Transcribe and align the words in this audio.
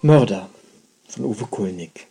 Mörder 0.00 0.48
von 1.08 1.24
Uwe 1.24 1.46
Kulnig 1.46 2.06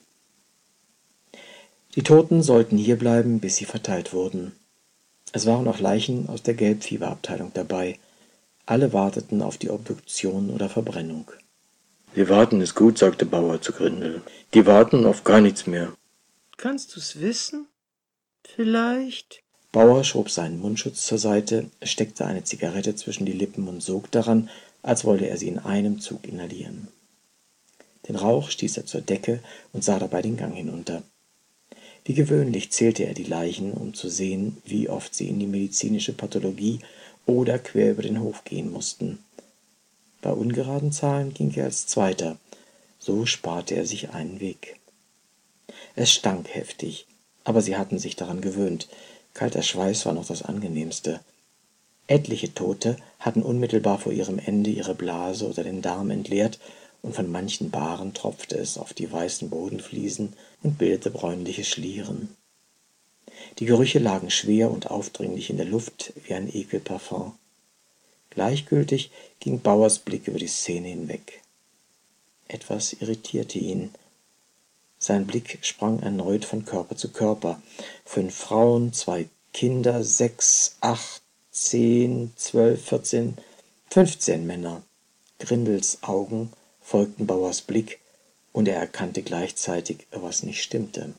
Die 1.96 2.04
Toten 2.04 2.44
sollten 2.44 2.78
hierbleiben, 2.78 3.40
bis 3.40 3.56
sie 3.56 3.64
verteilt 3.64 4.12
wurden. 4.12 4.52
Es 5.32 5.46
waren 5.46 5.70
auch 5.70 5.80
Leichen 5.80 6.28
aus 6.28 6.44
der 6.44 6.56
Gelbfieberabteilung 6.56 7.52
dabei. 7.54 7.98
Alle 8.66 8.92
warteten 8.92 9.42
auf 9.42 9.58
die 9.58 9.70
Obduktion 9.70 10.50
oder 10.50 10.68
Verbrennung. 10.68 11.32
Wir 12.14 12.28
warten 12.28 12.60
ist 12.60 12.76
gut, 12.76 12.98
sagte 12.98 13.26
Bauer 13.26 13.62
zu 13.62 13.72
Grindel. 13.72 14.22
Die 14.54 14.66
warten 14.66 15.06
auf 15.06 15.24
gar 15.24 15.40
nichts 15.40 15.66
mehr. 15.66 15.94
Kannst 16.58 16.94
du's 16.94 17.22
wissen? 17.22 17.68
Vielleicht? 18.44 19.44
Bauer 19.72 20.04
schob 20.04 20.30
seinen 20.30 20.60
Mundschutz 20.60 21.06
zur 21.06 21.20
Seite, 21.20 21.72
steckte 21.82 22.26
eine 22.26 22.44
Zigarette 22.44 22.98
zwischen 22.98 23.26
die 23.26 23.32
Lippen 23.32 23.66
und 23.70 23.82
sog 23.82 24.12
daran, 24.12 24.50
als 24.84 25.06
wollte 25.06 25.30
er 25.30 25.38
sie 25.38 25.48
in 25.48 25.60
einem 25.60 26.02
Zug 26.02 26.28
inhalieren. 26.28 26.90
Den 28.08 28.16
Rauch 28.16 28.50
stieß 28.50 28.78
er 28.78 28.86
zur 28.86 29.02
Decke 29.02 29.40
und 29.74 29.84
sah 29.84 30.00
dabei 30.00 30.22
den 30.22 30.38
Gang 30.38 30.56
hinunter. 30.56 31.04
Wie 32.06 32.14
gewöhnlich 32.14 32.72
zählte 32.72 33.04
er 33.04 33.14
die 33.14 33.26
Leichen, 33.26 33.74
um 33.74 33.94
zu 33.94 34.10
sehen, 34.10 34.62
wie 34.66 34.88
oft 34.88 35.14
sie 35.14 35.28
in 35.28 35.40
die 35.40 35.48
medizinische 35.48 36.14
Pathologie 36.14 36.80
oder 37.26 37.60
quer 37.60 37.92
über 37.92 38.02
den 38.02 38.22
Hof 38.22 38.46
gehen 38.46 38.72
mussten. 38.72 39.20
Bei 40.22 40.32
ungeraden 40.32 40.92
Zahlen 40.92 41.34
ging 41.34 41.54
er 41.54 41.66
als 41.66 41.86
Zweiter, 41.86 42.38
so 42.98 43.26
sparte 43.26 43.76
er 43.76 43.86
sich 43.86 44.12
einen 44.12 44.40
Weg. 44.40 44.80
Es 45.96 46.12
stank 46.14 46.48
heftig, 46.54 47.06
aber 47.44 47.62
sie 47.62 47.76
hatten 47.76 48.00
sich 48.00 48.16
daran 48.16 48.40
gewöhnt. 48.42 48.88
Kalter 49.34 49.62
Schweiß 49.62 50.06
war 50.06 50.14
noch 50.14 50.26
das 50.26 50.42
angenehmste. 50.42 51.20
Etliche 52.08 52.54
Tote 52.54 52.96
hatten 53.20 53.44
unmittelbar 53.44 54.00
vor 54.00 54.14
ihrem 54.14 54.40
Ende 54.40 54.70
ihre 54.70 54.96
Blase 54.96 55.48
oder 55.48 55.64
den 55.64 55.82
Darm 55.82 56.10
entleert 56.10 56.58
und 57.08 57.14
von 57.14 57.32
manchen 57.32 57.72
Bahren 57.72 58.14
tropfte 58.14 58.58
es 58.58 58.78
auf 58.78 58.94
die 58.94 59.10
weißen 59.10 59.50
Bodenfliesen 59.50 60.34
und 60.62 60.78
bildete 60.78 61.10
bräunliche 61.10 61.64
Schlieren. 61.64 62.36
Die 63.60 63.66
Gerüche 63.66 64.00
lagen 64.00 64.30
schwer 64.30 64.70
und 64.70 64.92
aufdringlich 64.92 65.50
in 65.50 65.56
der 65.56 65.68
Luft 65.68 66.12
wie 66.26 66.34
ein 66.34 66.54
Ekelparfum. 66.54 67.34
Gleichgültig 68.30 69.10
ging 69.40 69.62
Bauers 69.62 70.00
Blick 70.00 70.28
über 70.28 70.38
die 70.38 70.48
Szene 70.48 70.90
hinweg. 70.90 71.42
Etwas 72.50 72.92
irritierte 72.92 73.58
ihn. 73.58 73.92
Sein 75.00 75.26
Blick 75.26 75.60
sprang 75.62 76.02
erneut 76.02 76.44
von 76.44 76.66
Körper 76.66 76.98
zu 76.98 77.08
Körper. 77.14 77.62
Fünf 78.04 78.36
Frauen, 78.36 78.92
zwei 78.92 79.30
Kinder, 79.54 80.04
sechs, 80.04 80.76
acht, 80.82 81.22
zehn, 81.52 82.34
zwölf, 82.36 82.84
vierzehn, 82.84 83.38
fünfzehn 83.90 84.46
Männer. 84.46 84.84
Grindels 85.40 86.04
Augen 86.04 86.52
folgten 86.88 87.28
Bauers 87.28 87.64
Blick, 87.64 88.00
und 88.54 88.66
er 88.66 88.78
erkannte 88.78 89.22
gleichzeitig, 89.22 90.08
was 90.12 90.44
nicht 90.44 90.64
stimmte. 90.64 91.14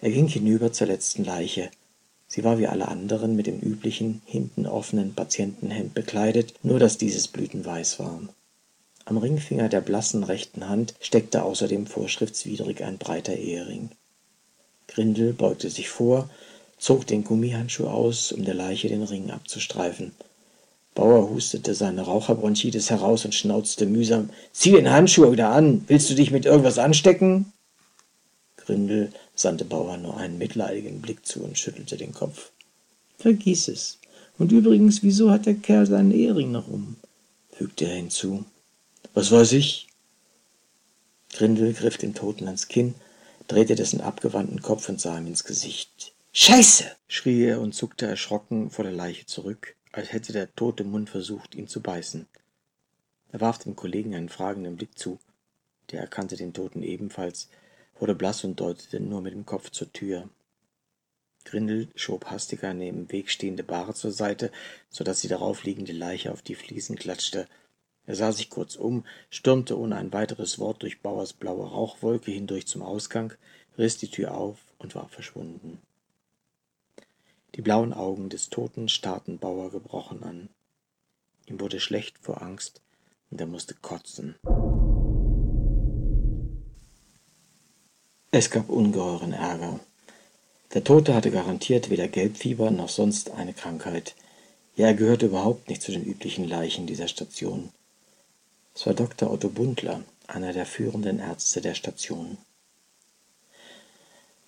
Er 0.00 0.12
ging 0.12 0.28
hinüber 0.28 0.72
zur 0.72 0.86
letzten 0.86 1.24
Leiche. 1.24 1.70
Sie 2.28 2.44
war 2.44 2.60
wie 2.60 2.68
alle 2.68 2.86
anderen 2.86 3.34
mit 3.34 3.48
dem 3.48 3.58
üblichen, 3.58 4.22
hinten 4.26 4.64
offenen 4.64 5.12
Patientenhemd 5.12 5.92
bekleidet, 5.92 6.54
nur 6.62 6.78
dass 6.78 6.98
dieses 6.98 7.26
blütenweiß 7.26 7.98
war. 7.98 8.20
Am 9.04 9.18
Ringfinger 9.18 9.68
der 9.68 9.80
blassen 9.80 10.22
rechten 10.22 10.68
Hand 10.68 10.94
steckte 11.00 11.42
außerdem 11.42 11.88
vorschriftswidrig 11.88 12.84
ein 12.84 12.98
breiter 12.98 13.34
Ehering. 13.34 13.90
Grindel 14.86 15.32
beugte 15.32 15.68
sich 15.68 15.88
vor, 15.88 16.30
zog 16.78 17.08
den 17.08 17.24
Gummihandschuh 17.24 17.88
aus, 17.88 18.30
um 18.30 18.44
der 18.44 18.54
Leiche 18.54 18.88
den 18.88 19.02
Ring 19.02 19.32
abzustreifen. 19.32 20.12
Bauer 20.94 21.30
hustete 21.30 21.74
seine 21.74 22.02
Raucherbronchitis 22.02 22.90
heraus 22.90 23.24
und 23.24 23.34
schnauzte 23.34 23.86
mühsam. 23.86 24.28
Zieh 24.52 24.72
den 24.72 24.90
Handschuh 24.90 25.32
wieder 25.32 25.50
an. 25.50 25.84
Willst 25.86 26.10
du 26.10 26.14
dich 26.14 26.30
mit 26.30 26.44
irgendwas 26.44 26.78
anstecken? 26.78 27.52
Grindel 28.56 29.10
sandte 29.34 29.64
Bauer 29.64 29.96
nur 29.96 30.18
einen 30.18 30.36
mitleidigen 30.36 31.00
Blick 31.00 31.24
zu 31.24 31.42
und 31.42 31.58
schüttelte 31.58 31.96
den 31.96 32.12
Kopf. 32.12 32.50
Vergiss 33.16 33.68
es. 33.68 33.98
Und 34.38 34.52
übrigens, 34.52 35.02
wieso 35.02 35.30
hat 35.30 35.46
der 35.46 35.54
Kerl 35.54 35.86
seinen 35.86 36.12
Ehering 36.12 36.52
noch 36.52 36.68
um? 36.68 36.96
fügte 37.52 37.86
er 37.86 37.96
hinzu. 37.96 38.44
Was 39.14 39.30
weiß 39.30 39.52
ich? 39.52 39.88
Grindel 41.32 41.72
griff 41.72 41.96
dem 41.96 42.14
Toten 42.14 42.46
ans 42.46 42.68
Kinn, 42.68 42.94
drehte 43.48 43.74
dessen 43.74 44.00
abgewandten 44.02 44.60
Kopf 44.60 44.88
und 44.88 45.00
sah 45.00 45.16
ihm 45.16 45.26
ins 45.26 45.44
Gesicht. 45.44 46.12
Scheiße! 46.32 46.84
schrie 47.08 47.44
er 47.44 47.60
und 47.60 47.74
zuckte 47.74 48.06
erschrocken 48.06 48.70
vor 48.70 48.84
der 48.84 48.92
Leiche 48.92 49.26
zurück 49.26 49.74
als 49.92 50.12
hätte 50.12 50.32
der 50.32 50.54
tote 50.54 50.84
Mund 50.84 51.10
versucht, 51.10 51.54
ihn 51.54 51.68
zu 51.68 51.80
beißen. 51.80 52.26
Er 53.30 53.40
warf 53.40 53.58
dem 53.58 53.76
Kollegen 53.76 54.14
einen 54.14 54.28
fragenden 54.28 54.76
Blick 54.76 54.98
zu. 54.98 55.18
Der 55.90 56.00
erkannte 56.00 56.36
den 56.36 56.54
Toten 56.54 56.82
ebenfalls, 56.82 57.48
wurde 57.98 58.14
blass 58.14 58.44
und 58.44 58.58
deutete 58.58 59.00
nur 59.00 59.20
mit 59.20 59.34
dem 59.34 59.46
Kopf 59.46 59.70
zur 59.70 59.92
Tür. 59.92 60.28
Grindel 61.44 61.88
schob 61.94 62.26
hastig 62.26 62.64
eine 62.64 62.88
im 62.88 63.10
Weg 63.10 63.30
stehende 63.30 63.64
Bahre 63.64 63.94
zur 63.94 64.12
Seite, 64.12 64.50
so 64.88 65.04
dass 65.04 65.20
die 65.20 65.28
darauf 65.28 65.64
liegende 65.64 65.92
Leiche 65.92 66.32
auf 66.32 66.42
die 66.42 66.54
Fliesen 66.54 66.96
klatschte. 66.96 67.46
Er 68.06 68.14
sah 68.14 68.32
sich 68.32 68.50
kurz 68.50 68.76
um, 68.76 69.04
stürmte 69.30 69.78
ohne 69.78 69.96
ein 69.96 70.12
weiteres 70.12 70.58
Wort 70.58 70.82
durch 70.82 71.00
Bauers 71.00 71.32
blaue 71.32 71.68
Rauchwolke 71.68 72.30
hindurch 72.30 72.66
zum 72.66 72.82
Ausgang, 72.82 73.32
riss 73.78 73.98
die 73.98 74.10
Tür 74.10 74.34
auf 74.34 74.58
und 74.78 74.94
war 74.94 75.08
verschwunden. 75.08 75.80
Die 77.54 77.62
blauen 77.62 77.92
Augen 77.92 78.28
des 78.28 78.48
Toten 78.48 78.88
starrten 78.88 79.38
Bauer 79.38 79.70
gebrochen 79.70 80.22
an. 80.22 80.48
Ihm 81.46 81.60
wurde 81.60 81.80
schlecht 81.80 82.18
vor 82.18 82.40
Angst 82.40 82.80
und 83.30 83.40
er 83.40 83.46
musste 83.46 83.74
kotzen. 83.74 84.36
Es 88.30 88.50
gab 88.50 88.70
ungeheuren 88.70 89.34
Ärger. 89.34 89.80
Der 90.72 90.84
Tote 90.84 91.14
hatte 91.14 91.30
garantiert 91.30 91.90
weder 91.90 92.08
Gelbfieber 92.08 92.70
noch 92.70 92.88
sonst 92.88 93.30
eine 93.32 93.52
Krankheit. 93.52 94.14
Ja, 94.74 94.86
er 94.86 94.94
gehörte 94.94 95.26
überhaupt 95.26 95.68
nicht 95.68 95.82
zu 95.82 95.92
den 95.92 96.04
üblichen 96.04 96.48
Leichen 96.48 96.86
dieser 96.86 97.08
Station. 97.08 97.68
Es 98.74 98.86
war 98.86 98.94
Dr. 98.94 99.30
Otto 99.30 99.50
Bundler, 99.50 100.02
einer 100.28 100.54
der 100.54 100.64
führenden 100.64 101.18
Ärzte 101.18 101.60
der 101.60 101.74
Station. 101.74 102.38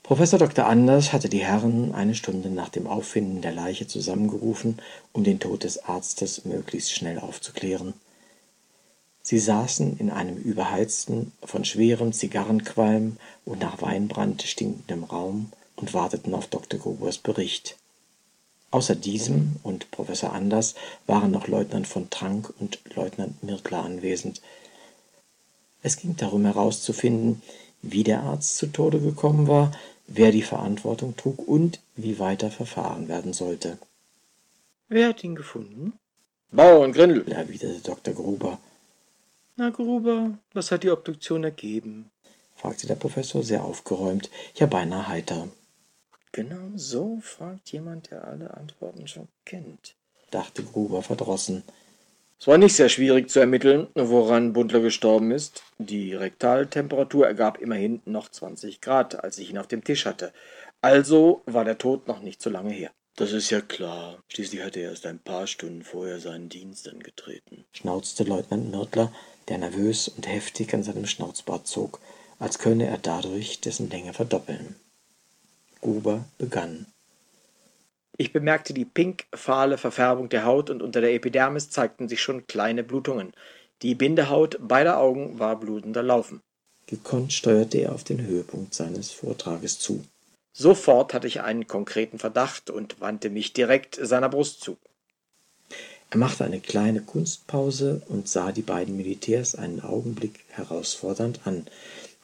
Professor 0.05 0.39
Dr. 0.39 0.67
Anders 0.67 1.15
hatte 1.15 1.31
die 1.31 1.43
Herren 1.47 1.95
eine 1.95 2.15
Stunde 2.15 2.51
nach 2.51 2.69
dem 2.69 2.87
Auffinden 2.87 3.41
der 3.41 3.53
Leiche 3.53 3.87
zusammengerufen, 3.87 4.77
um 5.15 5.25
den 5.25 5.41
Tod 5.41 5.65
des 5.65 5.83
Arztes 5.83 6.45
möglichst 6.45 6.93
schnell 6.93 7.19
aufzuklären. 7.19 7.95
Sie 9.23 9.39
saßen 9.39 9.97
in 9.97 10.11
einem 10.11 10.37
überheizten, 10.37 11.33
von 11.43 11.65
schwerem 11.65 12.13
Zigarrenqualm 12.13 13.17
und 13.47 13.63
nach 13.63 13.81
Weinbrand 13.81 14.43
stinkendem 14.43 15.05
Raum 15.05 15.51
und 15.77 15.95
warteten 15.95 16.35
auf 16.35 16.49
Dr. 16.49 16.79
Grubers 16.79 17.17
Bericht. 17.17 17.79
Außer 18.73 18.97
diesem 18.97 19.57
und 19.63 19.91
Professor 19.91 20.35
Anders 20.35 20.75
waren 21.07 21.31
noch 21.31 21.49
Leutnant 21.49 21.87
von 21.87 22.11
Trank 22.11 22.53
und 22.61 22.79
Leutnant 22.95 23.43
Mirkler 23.43 23.83
anwesend. 23.83 24.43
Es 25.83 25.97
ging 25.97 26.15
darum 26.15 26.45
herauszufinden, 26.45 27.41
wie 27.81 28.03
der 28.03 28.23
Arzt 28.23 28.57
zu 28.57 28.67
Tode 28.67 29.01
gekommen 29.01 29.47
war, 29.47 29.73
wer 30.07 30.33
die 30.33 30.43
Verantwortung 30.43 31.17
trug 31.17 31.47
und 31.47 31.81
wie 31.97 32.19
weiter 32.19 32.51
verfahren 32.51 33.09
werden 33.09 33.33
sollte. 33.33 33.79
Wer 34.89 35.09
hat 35.09 35.25
ihn 35.25 35.35
gefunden? 35.35 35.95
Bauer 36.51 36.81
und 36.81 36.93
Grindel, 36.93 37.31
erwiderte 37.33 37.81
Dr. 37.81 38.15
Gruber. 38.15 38.59
Na, 39.57 39.71
Gruber, 39.71 40.39
was 40.53 40.71
hat 40.71 40.83
die 40.83 40.91
Obduktion 40.91 41.45
ergeben? 41.45 42.11
fragte 42.55 42.87
der 42.87 42.95
Professor 42.95 43.43
sehr 43.43 43.65
aufgeräumt, 43.65 44.31
ja 44.55 44.67
beinahe 44.67 45.09
heiter. 45.09 45.49
Genau 46.33 46.71
so 46.77 47.19
fragt 47.21 47.71
jemand, 47.73 48.11
der 48.11 48.25
alle 48.27 48.55
Antworten 48.55 49.07
schon 49.07 49.29
kennt, 49.45 49.95
dachte 50.31 50.63
Gruber 50.63 51.03
verdrossen. 51.03 51.63
Es 52.39 52.47
war 52.47 52.59
nicht 52.59 52.75
sehr 52.75 52.89
schwierig 52.89 53.31
zu 53.31 53.41
ermitteln, 53.41 53.87
woran 53.95 54.53
Bundler 54.53 54.81
gestorben 54.81 55.31
ist. 55.31 55.63
Die 55.79 56.15
Rektaltemperatur 56.15 57.27
ergab 57.27 57.59
immerhin 57.59 58.03
noch 58.05 58.29
20 58.29 58.81
Grad, 58.81 59.23
als 59.25 59.39
ich 59.39 59.51
ihn 59.51 59.59
auf 59.59 59.69
dem 59.69 59.85
Tisch 59.85 60.05
hatte. 60.05 60.33
Also 60.81 61.43
war 61.47 61.65
der 61.65 61.79
Tod 61.79 62.07
noch 62.07 62.21
nicht 62.21 62.43
so 62.43 62.51
lange 62.51 62.73
her. 62.73 62.91
Das 63.17 63.33
ist 63.33 63.51
ja 63.51 63.61
klar. 63.61 64.19
Schließlich 64.29 64.63
hatte 64.63 64.81
er 64.81 64.91
erst 64.91 65.07
ein 65.07 65.21
paar 65.21 65.47
Stunden 65.47 65.83
vorher 65.83 66.19
seinen 66.19 66.49
Dienst 66.49 66.89
angetreten, 66.89 67.65
schnauzte 67.73 68.25
Leutnant 68.25 68.73
Mörtler, 68.73 69.13
der 69.49 69.59
nervös 69.59 70.09
und 70.09 70.27
heftig 70.27 70.75
an 70.75 70.83
seinem 70.83 71.07
Schnauzbart 71.07 71.67
zog, 71.69 72.01
als 72.41 72.59
könne 72.59 72.87
er 72.87 72.99
dadurch 72.99 73.61
dessen 73.61 73.89
Länge 73.89 74.13
verdoppeln. 74.13 74.75
Gruber 75.81 76.25
begann. 76.39 76.87
Ich 78.17 78.33
bemerkte 78.33 78.75
die 78.75 78.85
pink-fahle 78.85 79.77
Verfärbung 79.77 80.29
der 80.29 80.45
Haut 80.45 80.71
und 80.71 80.83
unter 80.83 81.01
der 81.01 81.15
Epidermis 81.15 81.71
zeigten 81.71 82.09
sich 82.09 82.23
schon 82.23 82.47
kleine 82.47 82.85
Blutungen. 82.85 83.33
Die 83.83 83.95
Bindehaut 83.95 84.59
beider 84.61 84.99
Augen 84.99 85.39
war 85.39 85.59
blutender 85.59 86.03
Laufen. 86.03 86.41
Gekonnt 86.87 87.33
steuerte 87.33 87.79
er 87.79 87.93
auf 87.93 88.05
den 88.05 88.25
Höhepunkt 88.25 88.75
seines 88.75 89.11
Vortrages 89.11 89.79
zu. 89.79 90.05
Sofort 90.53 91.13
hatte 91.13 91.27
ich 91.27 91.41
einen 91.41 91.67
konkreten 91.67 92.19
Verdacht 92.21 92.71
und 92.71 93.01
wandte 93.01 93.31
mich 93.31 93.53
direkt 93.53 93.99
seiner 94.01 94.29
Brust 94.29 94.61
zu. 94.61 94.77
Er 96.11 96.19
machte 96.19 96.45
eine 96.45 96.61
kleine 96.61 97.01
Kunstpause 97.01 98.03
und 98.09 98.29
sah 98.29 98.53
die 98.53 98.63
beiden 98.63 98.97
Militärs 98.97 99.57
einen 99.57 99.81
Augenblick 99.81 100.45
herausfordernd 100.51 101.41
an. 101.45 101.67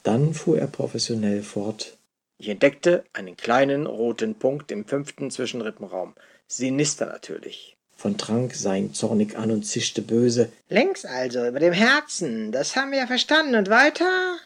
Dann 0.04 0.32
fuhr 0.34 0.58
er 0.58 0.69
professionell 0.69 1.42
fort. 1.42 1.96
Ich 2.40 2.48
entdeckte 2.48 3.04
einen 3.12 3.37
kleinen 3.37 3.84
roten 3.84 4.34
Punkt 4.34 4.72
im 4.72 4.87
fünften 4.87 5.31
Zwischenrippenraum. 5.31 6.14
Sinister 6.46 7.04
natürlich. 7.04 7.76
Von 7.94 8.16
Trank 8.16 8.54
sah 8.54 8.75
ihn 8.75 8.94
zornig 8.94 9.37
an 9.37 9.50
und 9.50 9.64
zischte 9.64 10.00
böse. 10.00 10.50
Längs 10.70 11.04
also, 11.04 11.46
über 11.46 11.60
dem 11.60 11.75
Herzen. 11.75 12.50
Das 12.50 12.76
haben 12.76 12.92
wir 12.92 12.98
ja 13.00 13.06
verstanden. 13.06 13.56
Und 13.56 13.69
weiter? 13.69 14.38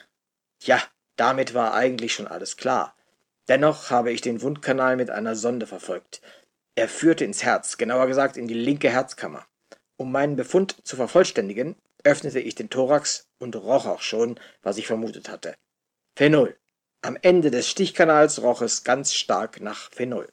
Ja, 0.64 0.82
damit 1.14 1.54
war 1.54 1.72
eigentlich 1.72 2.12
schon 2.12 2.26
alles 2.26 2.56
klar. 2.56 2.96
Dennoch 3.46 3.90
habe 3.90 4.10
ich 4.10 4.20
den 4.20 4.42
Wundkanal 4.42 4.96
mit 4.96 5.10
einer 5.10 5.36
Sonde 5.36 5.68
verfolgt. 5.68 6.20
Er 6.74 6.88
führte 6.88 7.24
ins 7.24 7.44
Herz, 7.44 7.76
genauer 7.76 8.08
gesagt 8.08 8.36
in 8.36 8.48
die 8.48 8.54
linke 8.54 8.90
Herzkammer. 8.90 9.46
Um 9.96 10.10
meinen 10.10 10.34
Befund 10.34 10.84
zu 10.84 10.96
vervollständigen, 10.96 11.76
öffnete 12.02 12.40
ich 12.40 12.56
den 12.56 12.70
Thorax 12.70 13.28
und 13.38 13.54
roch 13.54 13.86
auch 13.86 14.02
schon, 14.02 14.40
was 14.62 14.78
ich 14.78 14.88
vermutet 14.88 15.28
hatte. 15.28 15.54
Phenol. 16.16 16.56
Am 17.04 17.18
Ende 17.20 17.50
des 17.50 17.68
Stichkanals 17.68 18.40
roch 18.40 18.62
es 18.62 18.82
ganz 18.82 19.12
stark 19.12 19.60
nach 19.60 19.90
Phenol. 19.90 20.26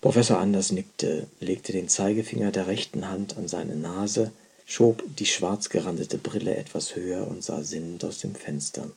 Professor 0.00 0.38
Anders 0.38 0.72
nickte, 0.72 1.26
legte 1.38 1.72
den 1.72 1.86
Zeigefinger 1.86 2.50
der 2.50 2.66
rechten 2.66 3.08
Hand 3.08 3.36
an 3.36 3.46
seine 3.46 3.76
Nase, 3.76 4.32
schob 4.64 5.02
die 5.16 5.26
schwarz 5.26 5.68
gerandete 5.68 6.16
Brille 6.16 6.56
etwas 6.56 6.96
höher 6.96 7.28
und 7.28 7.44
sah 7.44 7.62
sinnend 7.62 8.02
aus 8.06 8.20
dem 8.20 8.34
Fenster. 8.34 8.90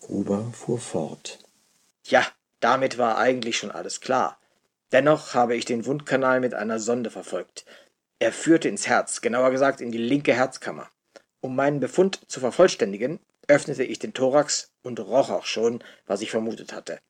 Gruber 0.00 0.52
fuhr 0.52 0.80
fort. 0.80 1.38
Ja, 2.02 2.26
damit 2.58 2.98
war 2.98 3.18
eigentlich 3.18 3.56
schon 3.56 3.70
alles 3.70 4.00
klar. 4.00 4.40
Dennoch 4.90 5.32
habe 5.32 5.54
ich 5.54 5.64
den 5.64 5.86
Wundkanal 5.86 6.40
mit 6.40 6.54
einer 6.54 6.80
Sonde 6.80 7.12
verfolgt. 7.12 7.66
Er 8.18 8.32
führte 8.32 8.68
ins 8.68 8.88
Herz, 8.88 9.20
genauer 9.20 9.52
gesagt 9.52 9.80
in 9.80 9.92
die 9.92 9.98
linke 9.98 10.34
Herzkammer. 10.34 10.88
Um 11.40 11.54
meinen 11.54 11.78
Befund 11.78 12.18
zu 12.26 12.40
vervollständigen, 12.40 13.20
öffnete 13.48 13.82
ich 13.82 13.98
den 13.98 14.14
Thorax 14.14 14.70
und 14.82 15.00
roch 15.00 15.30
auch 15.30 15.46
schon, 15.46 15.82
was 16.06 16.20
ich 16.20 16.30
vermutet 16.30 16.72
hatte. 16.72 17.00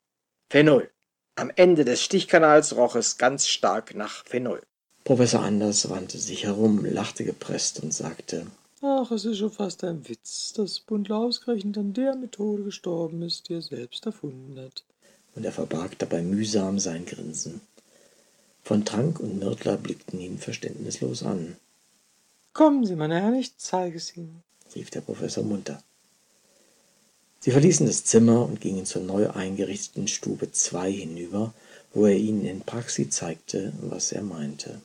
Phenol. 0.49 0.91
Am 1.35 1.53
Ende 1.55 1.85
des 1.85 2.03
Stichkanals 2.03 2.75
roch 2.77 2.97
es 2.97 3.19
ganz 3.19 3.47
stark 3.47 3.95
nach 3.95 4.25
Phenol. 4.25 4.63
Professor 5.05 5.41
Anders 5.43 5.89
wandte 5.91 6.19
sich 6.19 6.45
herum, 6.45 6.85
lachte 6.85 7.25
gepresst 7.25 7.81
und 7.81 7.93
sagte 7.93 8.47
Ach, 8.81 9.11
es 9.11 9.25
ist 9.25 9.39
schon 9.39 9.51
fast 9.51 9.83
ein 9.83 10.09
Witz, 10.09 10.53
dass 10.53 10.81
Bundler 10.81 11.17
ausgerechnet 11.17 11.79
an 11.79 11.95
der 11.95 12.15
Methode 12.15 12.63
gestorben 12.63 13.23
ist, 13.23 13.49
die 13.49 13.55
er 13.55 13.63
selbst 13.63 14.07
erfunden 14.07 14.59
hat. 14.61 14.85
Und 15.35 15.45
er 15.45 15.53
verbarg 15.53 15.99
dabei 15.99 16.23
mühsam 16.23 16.79
sein 16.79 17.05
Grinsen. 17.05 17.61
Von 18.63 18.85
Trank 18.85 19.19
und 19.19 19.39
Myrtler 19.39 19.77
blickten 19.77 20.21
ihn 20.21 20.39
verständnislos 20.39 21.23
an. 21.23 21.57
Kommen 22.53 22.85
Sie, 22.85 22.95
meine 22.95 23.21
Herren, 23.21 23.37
ich 23.37 23.57
zeige 23.57 23.97
es 23.97 24.17
Ihnen, 24.17 24.43
rief 24.75 24.91
der 24.91 25.01
Professor 25.01 25.43
munter. 25.43 25.83
Sie 27.41 27.53
verließen 27.53 27.87
das 27.87 28.05
Zimmer 28.05 28.45
und 28.45 28.61
gingen 28.61 28.85
zur 28.85 29.03
neu 29.03 29.31
eingerichteten 29.31 30.09
Stube 30.09 30.51
2 30.51 30.91
hinüber, 30.91 31.55
wo 31.95 32.07
er 32.07 32.17
ihnen 32.17 32.45
in 32.45 32.63
Praxis 32.63 33.11
zeigte, 33.11 33.73
was 33.81 34.11
er 34.13 34.23
meinte. 34.23 34.83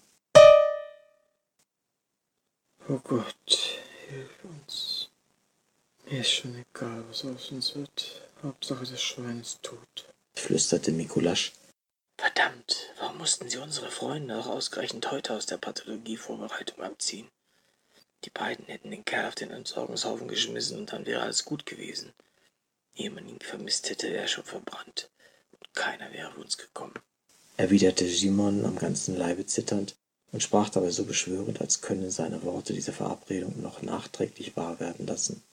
Oh 2.88 3.00
Gott, 3.03 3.79
hilf 4.07 4.29
uns. 4.44 5.09
Mir 6.05 6.21
ist 6.21 6.31
schon 6.31 6.55
egal, 6.55 7.03
was 7.09 7.25
aus 7.25 7.51
uns 7.51 7.75
wird. 7.75 8.21
Hauptsache, 8.44 8.85
das 8.85 9.01
Schwein 9.01 9.39
ist 9.41 9.63
tot, 9.63 10.13
flüsterte 10.35 10.91
Mikulasch. 10.91 11.53
Verdammt, 12.17 12.91
warum 13.00 13.17
mussten 13.17 13.50
Sie 13.50 13.57
unsere 13.57 13.89
Freunde 13.89 14.38
auch 14.38 14.47
ausgerechnet 14.47 15.09
heute 15.11 15.33
aus 15.33 15.45
der 15.47 15.57
Pathologievorbereitung 15.57 16.83
abziehen? 16.83 17.29
Die 18.25 18.29
beiden 18.29 18.65
hätten 18.65 18.91
den 18.91 19.05
Kerl 19.05 19.27
auf 19.27 19.35
den 19.35 19.51
Entsorgungshaufen 19.51 20.27
geschmissen 20.27 20.77
und 20.77 20.94
dann 20.94 21.05
wäre 21.05 21.21
alles 21.21 21.45
gut 21.45 21.65
gewesen. 21.65 22.13
Ehe 22.95 23.09
man 23.09 23.27
ihn 23.27 23.39
vermisst 23.39 23.89
hätte, 23.89 24.07
wäre 24.07 24.23
er 24.23 24.27
schon 24.27 24.43
verbrannt. 24.43 25.09
Und 25.51 25.73
keiner 25.73 26.11
wäre 26.11 26.29
auf 26.29 26.37
uns 26.37 26.57
gekommen. 26.57 26.93
Erwiderte 27.57 28.07
Simon 28.07 28.65
am 28.65 28.77
ganzen 28.77 29.15
Leibe 29.17 29.45
zitternd 29.45 29.95
und 30.31 30.41
sprach 30.41 30.69
dabei 30.69 30.89
so 30.89 31.05
beschwörend, 31.05 31.61
als 31.61 31.81
könne 31.81 32.11
seine 32.11 32.43
Worte 32.43 32.73
diese 32.73 32.91
Verabredung 32.91 33.61
noch 33.61 33.81
nachträglich 33.81 34.55
wahr 34.57 34.79
werden 34.79 35.05
lassen. 35.05 35.43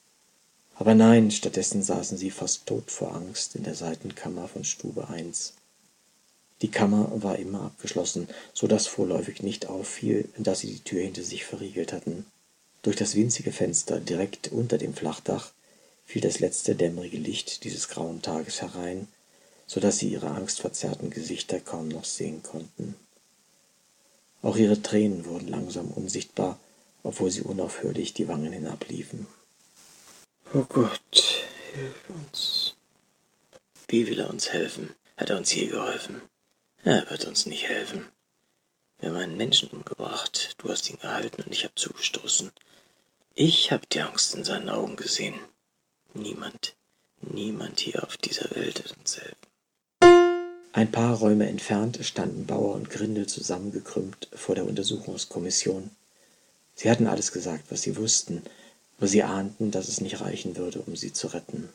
Aber 0.75 0.95
nein, 0.95 1.29
stattdessen 1.29 1.83
saßen 1.83 2.17
sie 2.17 2.31
fast 2.31 2.65
tot 2.65 2.89
vor 2.89 3.13
Angst 3.13 3.55
in 3.55 3.63
der 3.63 3.75
Seitenkammer 3.75 4.47
von 4.47 4.63
Stube 4.63 5.07
1. 5.09 5.53
Die 6.63 6.71
Kammer 6.71 7.11
war 7.21 7.37
immer 7.37 7.61
abgeschlossen, 7.61 8.27
so 8.53 8.67
dass 8.67 8.87
vorläufig 8.87 9.43
nicht 9.43 9.67
auffiel, 9.67 10.27
dass 10.37 10.59
sie 10.59 10.73
die 10.73 10.83
Tür 10.83 11.01
hinter 11.01 11.23
sich 11.23 11.45
verriegelt 11.45 11.93
hatten. 11.93 12.25
Durch 12.81 12.95
das 12.95 13.15
winzige 13.15 13.51
Fenster 13.51 13.99
direkt 13.99 14.51
unter 14.51 14.79
dem 14.79 14.95
Flachdach 14.95 15.51
fiel 16.11 16.21
das 16.21 16.39
letzte 16.41 16.75
dämmerige 16.75 17.15
Licht 17.15 17.63
dieses 17.63 17.87
grauen 17.87 18.21
Tages 18.21 18.61
herein, 18.61 19.07
so 19.65 19.79
dass 19.79 19.97
sie 19.97 20.09
ihre 20.09 20.31
angstverzerrten 20.31 21.09
Gesichter 21.09 21.61
kaum 21.61 21.87
noch 21.87 22.03
sehen 22.03 22.43
konnten. 22.43 22.95
Auch 24.41 24.57
ihre 24.57 24.81
Tränen 24.81 25.23
wurden 25.23 25.47
langsam 25.47 25.89
unsichtbar, 25.89 26.59
obwohl 27.03 27.31
sie 27.31 27.43
unaufhörlich 27.43 28.13
die 28.13 28.27
Wangen 28.27 28.51
hinabliefen. 28.51 29.25
Oh 30.53 30.65
Gott, 30.67 31.45
hilf 31.73 32.09
uns. 32.09 32.75
Wie 33.87 34.05
will 34.07 34.19
er 34.19 34.29
uns 34.29 34.51
helfen? 34.51 34.93
Hat 35.15 35.29
er 35.29 35.37
uns 35.37 35.53
je 35.53 35.67
geholfen? 35.67 36.21
Er 36.83 37.09
wird 37.09 37.23
uns 37.23 37.45
nicht 37.45 37.69
helfen. 37.69 38.05
Wir 38.99 39.11
haben 39.11 39.17
einen 39.17 39.37
Menschen 39.37 39.69
umgebracht. 39.69 40.55
Du 40.57 40.67
hast 40.67 40.89
ihn 40.89 40.99
gehalten 40.99 41.43
und 41.43 41.53
ich 41.53 41.63
habe 41.63 41.75
zugestoßen. 41.75 42.51
Ich 43.33 43.71
habe 43.71 43.87
die 43.89 44.01
Angst 44.01 44.35
in 44.35 44.43
seinen 44.43 44.67
Augen 44.67 44.97
gesehen. 44.97 45.39
Niemand, 46.13 46.75
niemand 47.21 47.79
hier 47.79 48.03
auf 48.03 48.17
dieser 48.17 48.53
Welt 48.55 48.83
wird 48.83 48.97
uns 48.97 49.17
helfen. 49.17 49.37
Ein 50.73 50.91
paar 50.91 51.17
Räume 51.17 51.47
entfernt 51.47 51.99
standen 52.01 52.45
Bauer 52.45 52.75
und 52.75 52.89
Grindel 52.89 53.27
zusammengekrümmt 53.27 54.27
vor 54.33 54.55
der 54.55 54.65
Untersuchungskommission. 54.65 55.91
Sie 56.75 56.89
hatten 56.89 57.07
alles 57.07 57.31
gesagt, 57.31 57.65
was 57.69 57.81
sie 57.83 57.95
wussten, 57.95 58.41
aber 58.97 59.07
sie 59.07 59.23
ahnten, 59.23 59.71
dass 59.71 59.87
es 59.87 60.01
nicht 60.01 60.21
reichen 60.21 60.57
würde, 60.57 60.81
um 60.81 60.95
sie 60.95 61.13
zu 61.13 61.27
retten. 61.27 61.69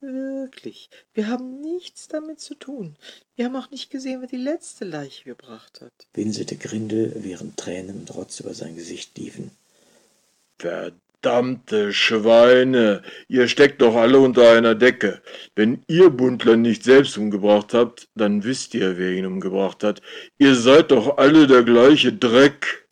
Wirklich, 0.00 0.88
wir 1.12 1.26
haben 1.26 1.60
nichts 1.60 2.06
damit 2.06 2.40
zu 2.40 2.54
tun. 2.54 2.94
Wir 3.34 3.46
haben 3.46 3.56
auch 3.56 3.70
nicht 3.70 3.90
gesehen, 3.90 4.20
wer 4.20 4.28
die 4.28 4.36
letzte 4.36 4.84
Leiche 4.84 5.24
gebracht 5.24 5.80
hat, 5.80 5.92
winselte 6.14 6.56
Grindel, 6.56 7.16
während 7.16 7.56
Tränen 7.56 8.00
und 8.00 8.14
Rotz 8.14 8.38
über 8.38 8.54
sein 8.54 8.76
Gesicht 8.76 9.18
liefen. 9.18 9.50
Verdammt! 10.58 11.07
Verdammte 11.20 11.92
Schweine, 11.92 13.02
ihr 13.26 13.48
steckt 13.48 13.82
doch 13.82 13.96
alle 13.96 14.20
unter 14.20 14.52
einer 14.52 14.76
Decke. 14.76 15.20
Wenn 15.56 15.82
ihr 15.88 16.10
Bundler 16.10 16.56
nicht 16.56 16.84
selbst 16.84 17.18
umgebracht 17.18 17.74
habt, 17.74 18.08
dann 18.14 18.44
wisst 18.44 18.72
ihr, 18.74 18.98
wer 18.98 19.10
ihn 19.10 19.26
umgebracht 19.26 19.82
hat. 19.82 20.00
Ihr 20.38 20.54
seid 20.54 20.92
doch 20.92 21.18
alle 21.18 21.48
der 21.48 21.64
gleiche 21.64 22.12
Dreck. 22.12 22.86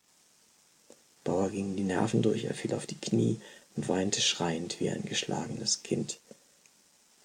Bauer 1.23 1.49
ging 1.49 1.77
die 1.77 1.83
Nerven 1.83 2.21
durch, 2.21 2.43
er 2.43 2.53
fiel 2.53 2.73
auf 2.73 2.85
die 2.85 2.99
Knie 2.99 3.39
und 3.77 3.87
weinte 3.87 4.19
schreiend 4.19 4.81
wie 4.81 4.89
ein 4.89 5.05
geschlagenes 5.05 5.83
Kind. 5.83 6.19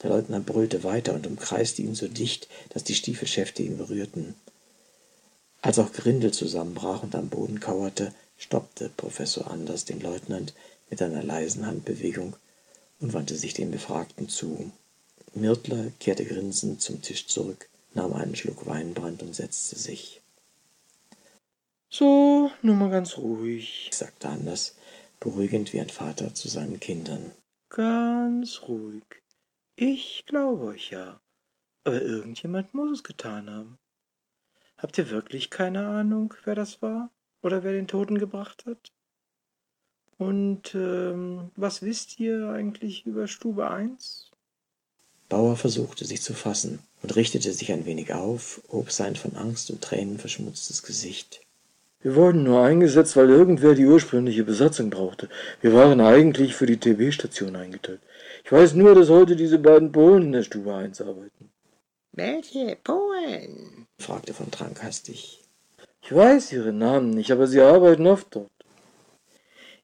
Der 0.05 0.11
Leutnant 0.11 0.47
brüllte 0.47 0.85
weiter 0.85 1.15
und 1.15 1.27
umkreiste 1.27 1.83
ihn 1.83 1.97
so 1.97 2.07
dicht, 2.07 2.49
dass 2.71 2.85
die 2.85 2.95
Stiefelschäfte 2.95 3.65
ihn 3.65 3.77
berührten. 3.77 4.37
Als 5.63 5.81
auch 5.81 5.93
Grindel 5.93 6.31
zusammenbrach 6.31 7.03
und 7.03 7.17
am 7.17 7.29
Boden 7.29 7.59
kauerte, 7.59 8.15
stoppte 8.39 8.89
Professor 8.97 9.51
Anders 9.51 9.85
den 9.85 10.01
Leutnant, 10.01 10.55
mit 10.93 11.01
einer 11.01 11.23
leisen 11.23 11.67
Handbewegung 11.67 12.37
und 13.01 13.15
wandte 13.15 13.35
sich 13.35 13.55
den 13.55 13.71
Befragten 13.71 14.29
zu. 14.29 14.71
Myrtler 15.33 15.91
kehrte 15.99 16.27
grinsend 16.27 16.83
zum 16.83 17.01
Tisch 17.01 17.27
zurück, 17.29 17.71
nahm 17.95 18.13
einen 18.13 18.37
Schluck 18.37 18.67
Weinbrand 18.67 19.23
und 19.23 19.35
setzte 19.35 19.79
sich. 19.79 20.21
So, 21.89 22.51
nur 22.61 22.77
mal 22.77 22.91
ganz 22.91 23.17
ruhig, 23.17 23.89
sagte 23.91 24.29
Anders, 24.29 24.77
beruhigend 25.19 25.73
wie 25.73 25.81
ein 25.81 25.89
Vater 25.89 26.35
zu 26.35 26.49
seinen 26.49 26.79
Kindern. 26.79 27.33
Ganz 27.71 28.61
ruhig. 28.69 29.05
Ich 29.77 30.25
glaube 30.27 30.65
euch 30.67 30.91
ja. 30.91 31.23
Aber 31.85 32.03
irgendjemand 32.03 32.75
muss 32.75 32.99
es 32.99 33.03
getan 33.03 33.49
haben. 33.49 33.79
Habt 34.77 34.99
ihr 34.99 35.09
wirklich 35.09 35.49
keine 35.49 35.87
Ahnung, 35.87 36.35
wer 36.45 36.55
das 36.55 36.83
war? 36.83 37.11
Oder 37.41 37.65
wer 37.65 37.73
den 37.73 37.89
Toten 37.89 38.19
gebracht 38.19 38.67
hat? 38.67 38.93
Und 40.23 40.77
ähm, 40.77 41.51
was 41.57 41.83
wisst 41.83 42.21
ihr 42.21 42.49
eigentlich 42.51 43.05
über 43.07 43.27
Stube 43.27 43.69
1? 43.69 44.31
Bauer 45.29 45.57
versuchte 45.57 46.05
sich 46.05 46.23
zu 46.23 46.33
fassen 46.33 46.79
und 47.03 47.17
richtete 47.17 47.53
sich 47.53 47.73
ein 47.73 47.87
wenig 47.87 48.15
auf, 48.15 48.63
hob 48.71 48.93
sein 48.93 49.17
von 49.17 49.35
Angst 49.35 49.71
und 49.71 49.83
Tränen 49.83 50.19
verschmutztes 50.19 50.85
Gesicht. 50.85 51.41
Wir 52.03 52.15
wurden 52.15 52.45
nur 52.45 52.63
eingesetzt, 52.63 53.17
weil 53.17 53.31
irgendwer 53.31 53.75
die 53.75 53.87
ursprüngliche 53.87 54.45
Besatzung 54.45 54.91
brauchte. 54.91 55.29
Wir 55.61 55.73
waren 55.73 56.01
eigentlich 56.01 56.55
für 56.55 56.67
die 56.67 56.79
TB-Station 56.79 57.57
eingeteilt. 57.57 58.01
Ich 58.45 58.53
weiß 58.53 58.75
nur, 58.75 58.95
dass 58.95 59.09
heute 59.09 59.35
diese 59.35 59.59
beiden 59.59 59.91
Polen 59.91 60.23
in 60.27 60.33
der 60.33 60.45
Stube 60.45 60.73
1 60.73 61.01
arbeiten. 61.01 61.51
Welche 62.13 62.77
Polen? 62.85 63.89
fragte 63.99 64.35
von 64.35 64.53
Trank 64.53 64.85
hastig. 64.85 65.41
Ich 66.01 66.15
weiß 66.15 66.53
ihre 66.53 66.73
Namen 66.73 67.11
nicht, 67.11 67.33
aber 67.33 67.49
sie 67.49 67.61
arbeiten 67.61 68.07
oft 68.07 68.29
dort. 68.31 68.52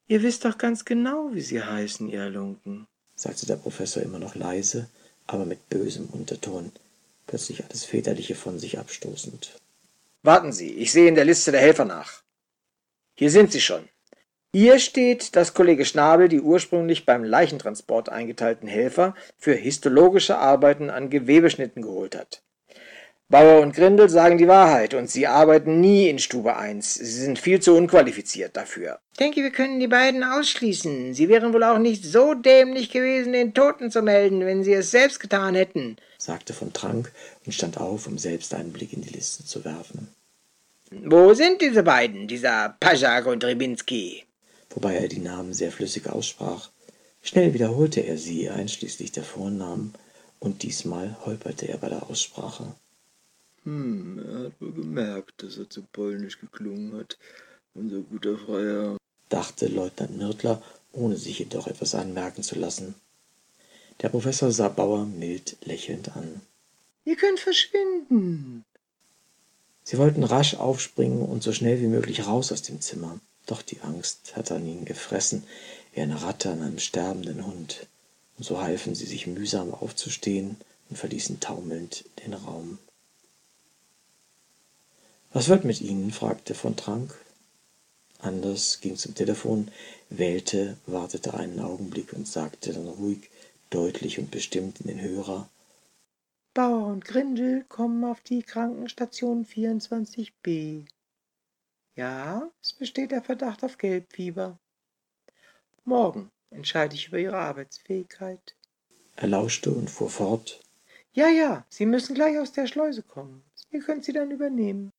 Ihr 0.09 0.23
wisst 0.23 0.43
doch 0.43 0.57
ganz 0.57 0.85
genau, 0.85 1.29
wie 1.33 1.41
sie 1.41 1.63
heißen, 1.63 2.09
ihr 2.09 2.29
Lunken, 2.29 2.87
sagte 3.15 3.45
der 3.45 3.57
Professor 3.57 4.01
immer 4.01 4.17
noch 4.17 4.33
leise, 4.33 4.89
aber 5.27 5.45
mit 5.45 5.69
bösem 5.69 6.07
Unterton, 6.07 6.71
plötzlich 7.27 7.63
alles 7.63 7.85
Väterliche 7.85 8.33
von 8.33 8.57
sich 8.57 8.79
abstoßend. 8.79 9.55
Warten 10.23 10.51
Sie, 10.51 10.71
ich 10.71 10.91
sehe 10.91 11.07
in 11.07 11.13
der 11.13 11.25
Liste 11.25 11.51
der 11.51 11.61
Helfer 11.61 11.85
nach. 11.85 12.23
Hier 13.13 13.29
sind 13.29 13.51
sie 13.51 13.61
schon. 13.61 13.87
Hier 14.51 14.79
steht, 14.79 15.35
dass 15.35 15.53
Kollege 15.53 15.85
Schnabel 15.85 16.27
die 16.27 16.41
ursprünglich 16.41 17.05
beim 17.05 17.23
Leichentransport 17.23 18.09
eingeteilten 18.09 18.67
Helfer 18.67 19.13
für 19.37 19.53
histologische 19.53 20.39
Arbeiten 20.39 20.89
an 20.89 21.11
Gewebeschnitten 21.11 21.83
geholt 21.83 22.15
hat. 22.15 22.41
Bauer 23.31 23.61
und 23.61 23.75
Grindel 23.75 24.09
sagen 24.09 24.39
die 24.39 24.47
Wahrheit 24.47 24.95
und 24.95 25.07
sie 25.07 25.27
arbeiten 25.27 25.79
nie 25.79 26.09
in 26.09 26.17
Stube 26.17 26.55
1. 26.55 26.95
Sie 26.95 27.05
sind 27.05 27.37
viel 27.37 27.61
zu 27.61 27.75
unqualifiziert 27.75 28.57
dafür. 28.57 28.99
Ich 29.11 29.19
denke, 29.19 29.43
wir 29.43 29.51
können 29.51 29.79
die 29.79 29.87
beiden 29.87 30.23
ausschließen. 30.23 31.13
Sie 31.13 31.29
wären 31.29 31.53
wohl 31.53 31.63
auch 31.63 31.77
nicht 31.77 32.03
so 32.03 32.33
dämlich 32.33 32.89
gewesen, 32.89 33.33
den 33.33 33.53
Toten 33.53 33.91
zu 33.91 34.01
melden, 34.01 34.43
wenn 34.47 34.63
sie 34.63 34.73
es 34.73 34.89
selbst 34.89 35.19
getan 35.19 35.53
hätten, 35.53 35.97
sagte 36.17 36.53
von 36.53 36.73
Trank 36.73 37.11
und 37.45 37.53
stand 37.53 37.77
auf, 37.77 38.07
um 38.07 38.17
selbst 38.17 38.51
einen 38.55 38.73
Blick 38.73 38.93
in 38.93 39.03
die 39.03 39.13
Liste 39.13 39.45
zu 39.45 39.63
werfen. 39.63 40.07
Wo 40.89 41.35
sind 41.35 41.61
diese 41.61 41.83
beiden, 41.83 42.27
dieser 42.27 42.77
Pajak 42.79 43.27
und 43.27 43.43
Ribinski? 43.43 44.23
Wobei 44.71 44.95
er 44.95 45.07
die 45.07 45.19
Namen 45.19 45.53
sehr 45.53 45.71
flüssig 45.71 46.09
aussprach. 46.09 46.71
Schnell 47.21 47.53
wiederholte 47.53 47.99
er 47.99 48.17
sie, 48.17 48.49
einschließlich 48.49 49.11
der 49.11 49.23
Vornamen, 49.23 49.93
und 50.39 50.63
diesmal 50.63 51.15
holperte 51.25 51.67
er 51.67 51.77
bei 51.77 51.89
der 51.89 52.09
Aussprache. 52.09 52.73
Hm, 53.63 54.23
er 54.25 54.45
hat 54.45 54.61
wohl 54.61 54.71
gemerkt, 54.73 55.43
dass 55.43 55.57
er 55.57 55.69
zu 55.69 55.83
polnisch 55.83 56.39
geklungen 56.39 56.93
hat, 56.93 57.17
unser 57.73 58.01
guter 58.01 58.37
Freier, 58.37 58.97
dachte 59.29 59.67
Leutnant 59.67 60.17
Nürtler, 60.17 60.61
ohne 60.91 61.17
sich 61.17 61.39
jedoch 61.39 61.67
etwas 61.67 61.95
anmerken 61.95 62.43
zu 62.43 62.57
lassen. 62.57 62.95
Der 64.01 64.09
Professor 64.09 64.51
sah 64.51 64.69
Bauer 64.69 65.05
mild 65.05 65.57
lächelnd 65.65 66.15
an. 66.15 66.41
Ihr 67.05 67.15
könnt 67.15 67.39
verschwinden. 67.39 68.63
Sie 69.83 69.97
wollten 69.97 70.23
rasch 70.23 70.55
aufspringen 70.55 71.21
und 71.21 71.43
so 71.43 71.51
schnell 71.51 71.81
wie 71.81 71.87
möglich 71.87 72.27
raus 72.27 72.51
aus 72.51 72.61
dem 72.61 72.81
Zimmer. 72.81 73.19
Doch 73.45 73.61
die 73.61 73.81
Angst 73.81 74.35
hatte 74.35 74.55
an 74.55 74.67
ihnen 74.67 74.85
gefressen, 74.85 75.43
wie 75.93 76.01
eine 76.01 76.21
Ratte 76.21 76.51
an 76.51 76.61
einem 76.61 76.79
sterbenden 76.79 77.45
Hund. 77.45 77.87
Und 78.37 78.43
so 78.43 78.61
halfen 78.61 78.95
sie 78.95 79.05
sich 79.05 79.27
mühsam 79.27 79.73
aufzustehen 79.73 80.57
und 80.89 80.97
verließen 80.97 81.39
taumelnd 81.39 82.05
den 82.23 82.33
Raum. 82.33 82.77
Was 85.31 85.47
wird 85.47 85.63
mit 85.63 85.81
Ihnen? 85.81 86.11
fragte 86.11 86.55
von 86.55 86.75
Trank. 86.75 87.13
Anders 88.19 88.81
ging 88.81 88.95
zum 88.95 89.15
Telefon, 89.15 89.69
wählte, 90.09 90.77
wartete 90.85 91.35
einen 91.35 91.59
Augenblick 91.59 92.13
und 92.13 92.27
sagte 92.27 92.73
dann 92.73 92.87
ruhig, 92.87 93.29
deutlich 93.69 94.19
und 94.19 94.31
bestimmt 94.31 94.81
in 94.81 94.87
den 94.87 95.01
Hörer 95.01 95.47
Bauer 96.55 96.87
und 96.87 97.05
Grindel 97.05 97.63
kommen 97.69 98.03
auf 98.03 98.21
die 98.21 98.41
Krankenstation 98.41 99.45
24b. 99.45 100.85
Ja, 101.95 102.49
es 102.61 102.73
besteht 102.73 103.11
der 103.11 103.21
Verdacht 103.21 103.63
auf 103.63 103.77
Gelbfieber. 103.77 104.57
Morgen 105.85 106.31
entscheide 106.49 106.95
ich 106.95 107.07
über 107.07 107.19
Ihre 107.19 107.37
Arbeitsfähigkeit. 107.37 108.55
Er 109.15 109.27
lauschte 109.27 109.71
und 109.71 109.89
fuhr 109.89 110.09
fort. 110.09 110.59
Ja, 111.13 111.27
ja, 111.29 111.65
Sie 111.69 111.85
müssen 111.85 112.15
gleich 112.15 112.37
aus 112.39 112.51
der 112.51 112.67
Schleuse 112.67 113.03
kommen. 113.03 113.43
Ihr 113.71 113.81
könnt 113.81 114.03
sie 114.03 114.13
dann 114.13 114.31
übernehmen. 114.31 114.91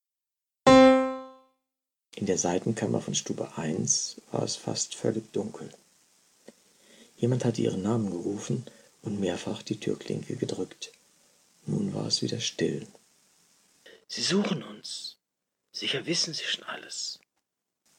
In 2.21 2.27
der 2.27 2.37
Seitenkammer 2.37 3.01
von 3.01 3.15
Stube 3.15 3.57
1 3.57 4.21
war 4.31 4.43
es 4.43 4.55
fast 4.55 4.95
völlig 4.95 5.33
dunkel. 5.33 5.71
Jemand 7.17 7.47
hatte 7.47 7.63
ihren 7.63 7.81
Namen 7.81 8.11
gerufen 8.11 8.67
und 9.01 9.19
mehrfach 9.19 9.63
die 9.63 9.81
Türklinke 9.81 10.37
gedrückt. 10.37 10.93
Nun 11.65 11.95
war 11.95 12.07
es 12.07 12.21
wieder 12.21 12.39
still. 12.39 12.87
Sie 14.07 14.21
suchen 14.21 14.63
uns. 14.63 15.17
Sicher 15.73 16.05
wissen 16.05 16.35
Sie 16.35 16.45
schon 16.45 16.65
alles. 16.65 17.21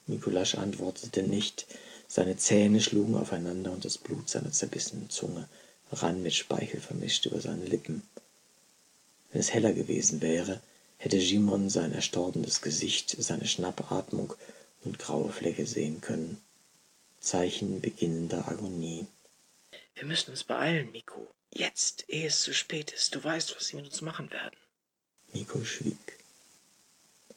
Nikolasch 0.06 0.54
antwortete 0.54 1.24
nicht. 1.24 1.66
Seine 2.08 2.38
Zähne 2.38 2.80
schlugen 2.80 3.16
aufeinander 3.16 3.72
und 3.72 3.86
das 3.86 3.98
Blut 3.98 4.30
seiner 4.30 4.52
zerbissenen 4.52 5.10
Zunge 5.10 5.50
rann 5.92 6.22
mit 6.22 6.36
Speichel 6.36 6.80
vermischt 6.80 7.26
über 7.26 7.42
seine 7.42 7.66
Lippen. 7.66 8.04
Wenn 9.32 9.42
es 9.42 9.52
heller 9.52 9.74
gewesen 9.74 10.22
wäre, 10.22 10.62
hätte 11.02 11.18
Jimon 11.18 11.68
sein 11.72 11.94
erstorbenes 11.94 12.62
Gesicht, 12.62 13.16
seine 13.18 13.48
Schnappatmung 13.48 14.36
und 14.84 15.00
graue 15.00 15.32
Flecke 15.32 15.66
sehen 15.66 16.00
können. 16.00 16.40
Zeichen 17.20 17.82
beginnender 17.82 18.48
Agonie. 18.48 19.08
Wir 19.96 20.06
müssen 20.06 20.30
uns 20.30 20.44
beeilen, 20.44 20.92
Miko. 20.92 21.28
Jetzt, 21.52 22.06
ehe 22.08 22.28
es 22.28 22.42
zu 22.42 22.54
spät 22.54 22.92
ist. 22.92 23.16
Du 23.16 23.24
weißt, 23.24 23.56
was 23.56 23.68
sie 23.68 23.78
mit 23.78 23.86
uns 23.86 24.02
machen 24.02 24.30
werden. 24.30 24.56
Miko 25.34 25.64
schwieg. 25.64 25.98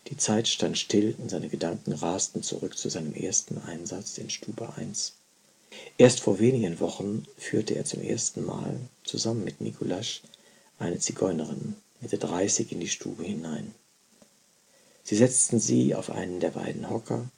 Die 0.09 0.19
Zeit 0.19 0.47
stand 0.47 0.79
still 0.79 1.15
und 1.17 1.31
seine 1.31 1.49
Gedanken 1.49 1.95
rasten 1.95 2.43
zurück 2.43 2.77
zu 2.77 2.91
seinem 2.91 3.15
ersten 3.15 3.57
Einsatz 3.63 4.19
in 4.19 4.29
Stube 4.29 4.75
1. 4.77 5.15
Erst 5.97 6.21
vor 6.21 6.39
wenigen 6.39 6.81
Wochen 6.81 7.27
führte 7.39 7.77
er 7.77 7.87
zum 7.87 8.03
ersten 8.03 8.45
Mal 8.45 8.79
zusammen 9.05 9.43
mit 9.43 9.63
Nikolasch 9.63 10.21
eine 10.79 10.99
Zigeunerin 10.99 11.77
Mitte 12.05 12.19
dreißig 12.19 12.71
in 12.71 12.81
die 12.81 12.89
Stube 12.89 13.25
hinein. 13.25 13.75
Sie 15.05 15.17
setzten 15.17 15.59
sie 15.59 15.95
auf 15.95 16.11
einen 16.11 16.39
der 16.39 16.51
beiden 16.51 16.91
Hocker. 16.91 17.31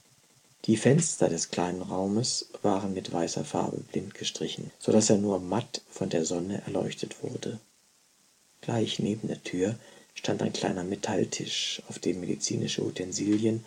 Die 0.64 0.76
Fenster 0.76 1.28
des 1.28 1.50
kleinen 1.50 1.82
Raumes 1.82 2.48
waren 2.62 2.92
mit 2.92 3.12
weißer 3.12 3.44
Farbe 3.44 3.78
blind 3.92 4.14
gestrichen, 4.14 4.72
so 4.80 4.90
dass 4.90 5.08
er 5.08 5.18
nur 5.18 5.38
matt 5.38 5.82
von 5.88 6.10
der 6.10 6.24
Sonne 6.24 6.62
erleuchtet 6.66 7.22
wurde. 7.22 7.60
Gleich 8.60 8.98
neben 8.98 9.28
der 9.28 9.44
Tür 9.44 9.76
stand 10.14 10.42
ein 10.42 10.52
kleiner 10.52 10.82
Metalltisch, 10.82 11.80
auf 11.88 12.00
dem 12.00 12.18
medizinische 12.18 12.84
Utensilien, 12.84 13.64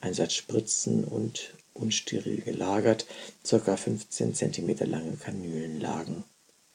ein 0.00 0.14
Satz 0.14 0.32
Spritzen 0.32 1.04
und, 1.04 1.52
unsteril 1.74 2.40
gelagert, 2.40 3.04
circa 3.44 3.76
15 3.76 4.34
Zentimeter 4.34 4.86
lange 4.86 5.16
Kanülen 5.16 5.78
lagen. 5.78 6.24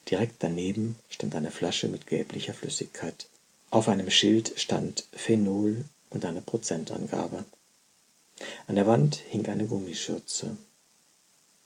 Direkt 0.08 0.36
daneben 0.38 0.94
stand 1.08 1.34
eine 1.34 1.50
Flasche 1.50 1.88
mit 1.88 2.06
gelblicher 2.06 2.54
Flüssigkeit. 2.54 3.26
Auf 3.74 3.88
einem 3.88 4.08
Schild 4.08 4.52
stand 4.54 5.08
Phenol 5.10 5.84
und 6.10 6.24
eine 6.24 6.40
Prozentangabe. 6.40 7.44
An 8.68 8.76
der 8.76 8.86
Wand 8.86 9.16
hing 9.16 9.48
eine 9.48 9.66
Gummischürze. 9.66 10.56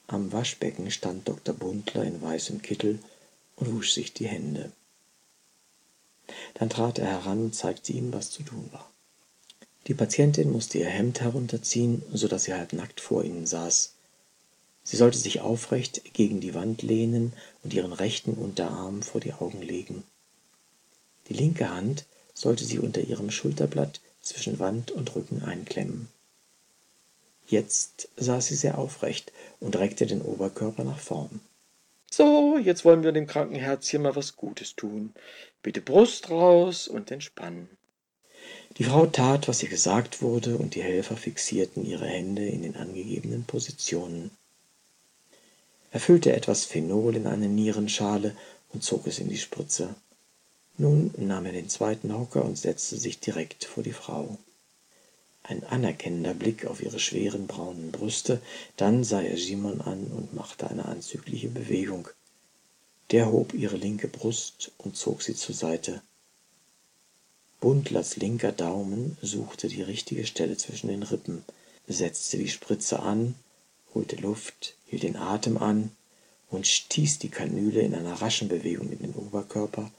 Am 0.06 0.32
Waschbecken 0.32 0.90
stand 0.90 1.28
Dr. 1.28 1.54
Buntler 1.54 2.04
in 2.04 2.22
weißem 2.22 2.62
Kittel 2.62 2.98
und 3.56 3.74
wusch 3.74 3.92
sich 3.92 4.14
die 4.14 4.26
Hände. 4.26 4.72
Dann 6.54 6.70
trat 6.70 6.98
er 6.98 7.08
heran 7.08 7.42
und 7.42 7.54
zeigte 7.54 7.92
ihnen, 7.92 8.10
was 8.14 8.30
zu 8.30 8.42
tun 8.42 8.70
war. 8.72 8.90
Die 9.86 9.92
Patientin 9.92 10.50
musste 10.50 10.78
ihr 10.78 10.88
Hemd 10.88 11.20
herunterziehen, 11.20 12.02
so 12.14 12.26
dass 12.26 12.44
sie 12.44 12.54
halb 12.54 12.72
nackt 12.72 13.02
vor 13.02 13.22
ihnen 13.22 13.46
saß. 13.46 13.92
Sie 14.82 14.96
sollte 14.96 15.18
sich 15.18 15.42
aufrecht 15.42 16.14
gegen 16.14 16.40
die 16.40 16.54
Wand 16.54 16.80
lehnen 16.80 17.34
und 17.64 17.74
ihren 17.74 17.92
rechten 17.92 18.32
Unterarm 18.32 19.02
vor 19.02 19.20
die 19.20 19.34
Augen 19.34 19.60
legen. 19.60 20.04
Die 21.28 21.34
linke 21.34 21.70
Hand 21.70 22.04
sollte 22.34 22.64
sie 22.64 22.78
unter 22.78 23.00
ihrem 23.00 23.30
Schulterblatt 23.30 24.00
zwischen 24.22 24.58
Wand 24.58 24.90
und 24.90 25.14
Rücken 25.14 25.42
einklemmen. 25.42 26.08
Jetzt 27.46 28.08
saß 28.16 28.46
sie 28.46 28.54
sehr 28.54 28.78
aufrecht 28.78 29.32
und 29.58 29.76
reckte 29.76 30.06
den 30.06 30.22
Oberkörper 30.22 30.84
nach 30.84 30.98
vorn. 30.98 31.40
So, 32.10 32.58
jetzt 32.58 32.84
wollen 32.84 33.02
wir 33.02 33.12
dem 33.12 33.26
kranken 33.26 33.56
Herzchen 33.56 34.02
mal 34.02 34.16
was 34.16 34.36
Gutes 34.36 34.76
tun. 34.76 35.12
Bitte 35.62 35.80
Brust 35.80 36.30
raus 36.30 36.88
und 36.88 37.10
entspannen. 37.10 37.68
Die 38.76 38.84
Frau 38.84 39.06
tat, 39.06 39.48
was 39.48 39.62
ihr 39.62 39.68
gesagt 39.68 40.22
wurde, 40.22 40.56
und 40.56 40.74
die 40.74 40.82
Helfer 40.82 41.16
fixierten 41.16 41.84
ihre 41.84 42.06
Hände 42.06 42.46
in 42.46 42.62
den 42.62 42.76
angegebenen 42.76 43.44
Positionen. 43.44 44.30
Er 45.90 46.00
füllte 46.00 46.32
etwas 46.32 46.64
Phenol 46.64 47.16
in 47.16 47.26
eine 47.26 47.48
Nierenschale 47.48 48.36
und 48.72 48.84
zog 48.84 49.06
es 49.06 49.18
in 49.18 49.28
die 49.28 49.38
Spritze. 49.38 49.94
Nun 50.80 51.12
nahm 51.16 51.44
er 51.44 51.52
den 51.52 51.68
zweiten 51.68 52.16
Hocker 52.16 52.44
und 52.44 52.56
setzte 52.56 52.96
sich 52.96 53.18
direkt 53.18 53.64
vor 53.64 53.82
die 53.82 53.92
Frau. 53.92 54.38
Ein 55.42 55.64
anerkennender 55.64 56.34
Blick 56.34 56.66
auf 56.66 56.80
ihre 56.80 57.00
schweren 57.00 57.48
braunen 57.48 57.90
Brüste, 57.90 58.40
dann 58.76 59.02
sah 59.02 59.20
er 59.20 59.36
Simon 59.36 59.80
an 59.80 60.06
und 60.06 60.34
machte 60.34 60.70
eine 60.70 60.84
anzügliche 60.84 61.48
Bewegung. 61.48 62.08
Der 63.10 63.32
hob 63.32 63.54
ihre 63.54 63.76
linke 63.76 64.06
Brust 64.06 64.70
und 64.78 64.96
zog 64.96 65.22
sie 65.22 65.34
zur 65.34 65.54
Seite. 65.54 66.00
Buntlers 67.60 68.16
linker 68.16 68.52
Daumen 68.52 69.18
suchte 69.20 69.66
die 69.66 69.82
richtige 69.82 70.26
Stelle 70.26 70.56
zwischen 70.56 70.88
den 70.88 71.02
Rippen, 71.02 71.44
setzte 71.88 72.38
die 72.38 72.48
Spritze 72.48 73.00
an, 73.00 73.34
holte 73.94 74.14
Luft, 74.16 74.76
hielt 74.86 75.02
den 75.02 75.16
Atem 75.16 75.56
an 75.58 75.90
und 76.50 76.68
stieß 76.68 77.18
die 77.18 77.30
Kanüle 77.30 77.80
in 77.80 77.96
einer 77.96 78.20
raschen 78.22 78.46
Bewegung 78.46 78.92
in 78.92 79.00
den 79.00 79.14
Oberkörper, 79.14 79.90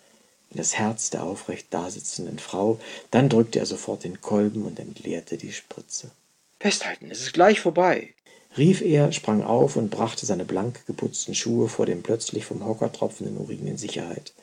das 0.52 0.76
Herz 0.76 1.10
der 1.10 1.24
aufrecht 1.24 1.68
dasitzenden 1.74 2.40
Frau, 2.40 2.80
dann 3.12 3.30
drückte 3.30 3.60
er 3.60 3.66
sofort 3.66 4.04
den 4.04 4.22
Kolben 4.22 4.64
und 4.64 4.80
entleerte 4.80 5.38
die 5.38 5.52
Spritze. 5.52 6.12
Festhalten, 6.60 7.10
es 7.12 7.22
ist 7.22 7.34
gleich 7.34 7.60
vorbei, 7.60 8.14
rief 8.58 8.82
er, 8.82 9.12
sprang 9.12 9.44
auf 9.44 9.76
und 9.76 9.90
brachte 9.90 10.26
seine 10.26 10.46
blank 10.46 10.86
geputzten 10.88 11.36
Schuhe 11.36 11.70
vor 11.70 11.86
dem 11.86 12.04
plötzlich 12.04 12.46
vom 12.46 12.66
Hocker 12.66 12.92
tropfenden 12.92 13.38
Urin 13.38 13.68
in 13.68 13.78
Sicherheit. 13.78 14.34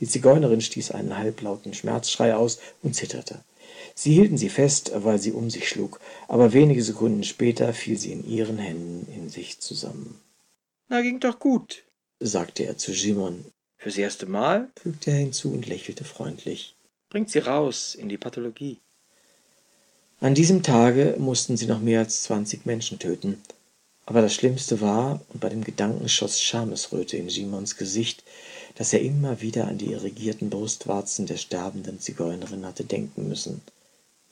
Die 0.00 0.06
Zigeunerin 0.06 0.60
stieß 0.60 0.92
einen 0.92 1.16
halblauten 1.16 1.74
Schmerzschrei 1.74 2.34
aus 2.34 2.58
und 2.82 2.94
zitterte. 2.94 3.40
Sie 3.94 4.12
hielten 4.14 4.38
sie 4.38 4.48
fest, 4.48 4.92
weil 4.94 5.18
sie 5.18 5.32
um 5.32 5.50
sich 5.50 5.68
schlug, 5.68 6.00
aber 6.28 6.52
wenige 6.52 6.82
Sekunden 6.82 7.24
später 7.24 7.72
fiel 7.74 7.98
sie 7.98 8.12
in 8.12 8.26
ihren 8.28 8.58
Händen 8.58 9.12
in 9.12 9.28
sich 9.28 9.60
zusammen. 9.60 10.20
Na, 10.88 11.02
ging 11.02 11.20
doch 11.20 11.38
gut, 11.38 11.84
sagte 12.20 12.64
er 12.64 12.78
zu 12.78 12.92
Simon. 12.92 13.44
Fürs 13.78 13.96
erste 13.96 14.26
Mal, 14.26 14.68
fügte 14.74 15.12
er 15.12 15.18
hinzu 15.18 15.52
und 15.52 15.66
lächelte 15.66 16.04
freundlich. 16.04 16.74
Bringt 17.10 17.30
sie 17.30 17.38
raus 17.38 17.94
in 17.94 18.08
die 18.08 18.18
Pathologie. 18.18 18.78
An 20.20 20.34
diesem 20.34 20.64
Tage 20.64 21.14
mussten 21.18 21.56
sie 21.56 21.66
noch 21.66 21.80
mehr 21.80 22.00
als 22.00 22.24
zwanzig 22.24 22.66
Menschen 22.66 22.98
töten. 22.98 23.40
Aber 24.04 24.20
das 24.20 24.34
Schlimmste 24.34 24.80
war, 24.80 25.20
und 25.28 25.40
bei 25.40 25.48
dem 25.48 25.62
Gedanken 25.62 26.08
schoss 26.08 26.40
Schamesröte 26.40 27.16
in 27.16 27.30
Simons 27.30 27.76
Gesicht, 27.76 28.24
dass 28.74 28.92
er 28.92 29.00
immer 29.00 29.40
wieder 29.42 29.68
an 29.68 29.78
die 29.78 29.92
irrigierten 29.92 30.50
Brustwarzen 30.50 31.26
der 31.26 31.36
sterbenden 31.36 32.00
Zigeunerin 32.00 32.66
hatte 32.66 32.84
denken 32.84 33.28
müssen 33.28 33.60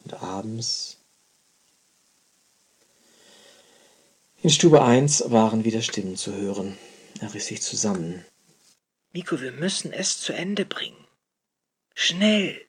und 0.02 0.14
abends. 0.14 0.96
In 4.42 4.50
Stube 4.50 4.82
1 4.82 5.30
waren 5.30 5.64
wieder 5.64 5.82
Stimmen 5.82 6.16
zu 6.16 6.32
hören. 6.34 6.76
Er 7.20 7.32
riss 7.32 7.46
sich 7.46 7.62
zusammen. 7.62 8.24
Miko, 9.12 9.40
wir 9.40 9.52
müssen 9.52 9.92
es 9.92 10.20
zu 10.20 10.32
Ende 10.32 10.64
bringen. 10.64 11.06
Schnell, 11.94 12.60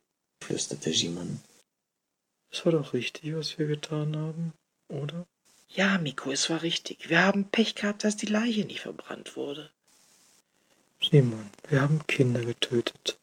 flüsterte 0.41 0.93
Simon. 0.93 1.41
Es 2.51 2.65
war 2.65 2.71
doch 2.71 2.93
richtig, 2.93 3.35
was 3.35 3.57
wir 3.59 3.67
getan 3.67 4.15
haben, 4.15 4.53
oder? 4.87 5.25
Ja, 5.69 5.97
Miko, 5.97 6.31
es 6.31 6.49
war 6.49 6.61
richtig. 6.61 7.09
Wir 7.09 7.23
haben 7.23 7.49
Pech 7.49 7.75
gehabt, 7.75 8.03
dass 8.03 8.15
die 8.15 8.25
Leiche 8.25 8.65
nicht 8.65 8.81
verbrannt 8.81 9.35
wurde. 9.35 9.69
Simon, 11.01 11.51
wir 11.67 11.81
haben 11.81 12.05
Kinder 12.07 12.43
getötet. 12.43 13.17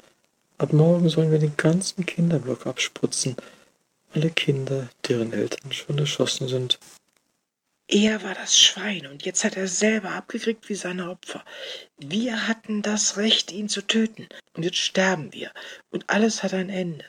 Ab 0.58 0.72
morgen 0.72 1.08
sollen 1.08 1.32
wir 1.32 1.38
den 1.38 1.56
ganzen 1.56 2.06
Kinderblock 2.06 2.66
abspritzen 2.66 3.36
alle 4.14 4.30
Kinder, 4.30 4.88
deren 5.08 5.32
Eltern 5.32 5.72
schon 5.72 5.98
erschossen 5.98 6.48
sind. 6.48 6.78
Er 7.86 8.22
war 8.22 8.34
das 8.34 8.58
Schwein 8.58 9.06
und 9.06 9.26
jetzt 9.26 9.44
hat 9.44 9.56
er 9.56 9.68
selber 9.68 10.10
abgekriegt 10.10 10.68
wie 10.70 10.74
seine 10.74 11.10
Opfer. 11.10 11.44
Wir 11.98 12.48
hatten 12.48 12.80
das 12.80 13.18
Recht, 13.18 13.52
ihn 13.52 13.68
zu 13.68 13.82
töten 13.82 14.26
und 14.54 14.62
jetzt 14.62 14.78
sterben 14.78 15.32
wir 15.32 15.52
und 15.90 16.08
alles 16.08 16.42
hat 16.42 16.54
ein 16.54 16.70
Ende. 16.70 17.04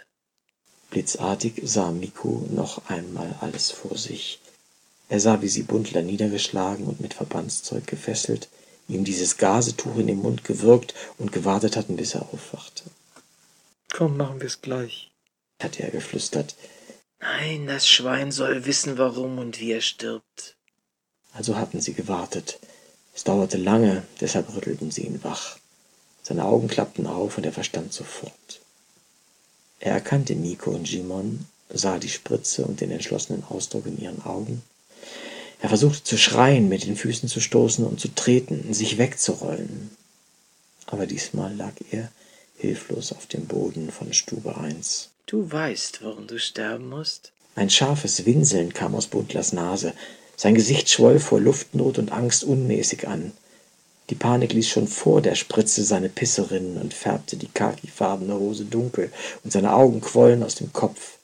Blitzartig 0.90 1.62
sah 1.64 1.92
Miku 1.92 2.46
noch 2.52 2.90
einmal 2.90 3.36
alles 3.40 3.72
vor 3.72 3.98
sich. 3.98 4.40
Er 5.08 5.20
sah, 5.20 5.42
wie 5.42 5.48
sie 5.48 5.64
Buntler 5.64 6.02
niedergeschlagen 6.02 6.86
und 6.86 7.00
mit 7.00 7.14
Verbandszeug 7.14 7.88
gefesselt, 7.88 8.50
ihm 8.88 9.04
dieses 9.04 9.38
Gasetuch 9.38 9.98
in 9.98 10.08
den 10.08 10.22
Mund 10.22 10.44
gewirkt 10.44 10.94
und 11.18 11.32
gewartet 11.32 11.78
hatten, 11.78 11.96
bis 11.96 12.16
er 12.16 12.24
aufwachte. 12.34 12.84
Komm, 13.94 14.18
machen 14.18 14.42
wir's 14.42 14.62
gleich, 14.62 15.12
hatte 15.62 15.84
er 15.84 15.92
geflüstert. 15.92 16.56
Nein, 17.20 17.66
das 17.68 17.88
Schwein 17.88 18.32
soll 18.32 18.66
wissen, 18.66 18.98
warum 18.98 19.38
und 19.40 19.60
wie 19.60 19.72
er 19.72 19.82
stirbt. 19.82 20.55
Also 21.36 21.58
hatten 21.58 21.82
sie 21.82 21.94
gewartet. 21.94 22.60
Es 23.14 23.24
dauerte 23.24 23.58
lange, 23.58 24.04
deshalb 24.20 24.54
rüttelten 24.56 24.90
sie 24.90 25.04
ihn 25.04 25.24
wach. 25.24 25.58
Seine 26.24 26.46
Augen 26.46 26.68
klappten 26.68 27.06
auf 27.06 27.38
und 27.38 27.46
er 27.46 27.54
verstand 27.54 27.94
sofort. 27.94 28.62
Er 29.80 29.92
erkannte 29.92 30.34
Nico 30.34 30.72
und 30.72 30.90
Jimon, 30.90 31.46
sah 31.70 32.00
die 32.00 32.10
Spritze 32.10 32.66
und 32.66 32.82
den 32.82 32.92
entschlossenen 32.92 33.44
Ausdruck 33.44 33.86
in 33.86 34.02
ihren 34.02 34.26
Augen. 34.26 34.64
Er 35.62 35.70
versuchte 35.70 36.04
zu 36.04 36.18
schreien, 36.18 36.70
mit 36.70 36.86
den 36.86 36.96
Füßen 36.96 37.30
zu 37.30 37.40
stoßen 37.40 37.86
und 37.86 38.00
zu 38.00 38.14
treten, 38.14 38.74
sich 38.74 38.98
wegzurollen. 38.98 39.96
Aber 40.88 41.06
diesmal 41.06 41.54
lag 41.56 41.74
er 41.92 42.12
hilflos 42.58 43.12
auf 43.12 43.26
dem 43.26 43.46
Boden 43.46 43.92
von 43.92 44.14
Stube 44.14 44.58
1. 44.58 45.10
Du 45.26 45.52
weißt, 45.52 46.04
warum 46.04 46.28
du 46.28 46.40
sterben 46.40 46.90
musst? 46.90 47.32
Ein 47.56 47.70
scharfes 47.70 48.26
Winseln 48.26 48.74
kam 48.74 48.96
aus 48.96 49.08
Buntlers 49.08 49.54
Nase. 49.54 49.94
Sein 50.38 50.56
Gesicht 50.56 50.90
schwoll 50.90 51.20
vor 51.20 51.40
Luftnot 51.40 51.98
und 51.98 52.12
Angst 52.12 52.44
unmäßig 52.44 53.08
an. 53.08 53.32
Die 54.10 54.16
Panik 54.16 54.54
ließ 54.54 54.68
schon 54.68 54.88
vor 54.88 55.22
der 55.22 55.36
Spritze 55.36 55.84
seine 55.84 56.10
Pisse 56.10 56.52
rinnen 56.52 56.78
und 56.78 56.94
färbte 56.94 57.38
die 57.38 57.48
khakifarbene 57.48 58.36
Hose 58.36 58.66
dunkel, 58.66 59.12
und 59.44 59.52
seine 59.52 59.74
Augen 59.74 60.02
quollen 60.02 60.44
aus 60.44 60.56
dem 60.56 60.72
Kopf. 60.74 61.18